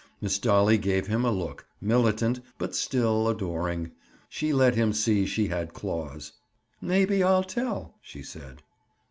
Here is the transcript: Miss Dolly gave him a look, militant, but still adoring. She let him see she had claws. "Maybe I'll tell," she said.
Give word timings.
Miss 0.19 0.39
Dolly 0.39 0.79
gave 0.79 1.05
him 1.05 1.23
a 1.23 1.29
look, 1.29 1.67
militant, 1.79 2.39
but 2.57 2.73
still 2.73 3.27
adoring. 3.27 3.91
She 4.29 4.51
let 4.51 4.73
him 4.73 4.93
see 4.93 5.27
she 5.27 5.49
had 5.49 5.75
claws. 5.75 6.31
"Maybe 6.81 7.21
I'll 7.21 7.43
tell," 7.43 7.99
she 8.01 8.23
said. 8.23 8.63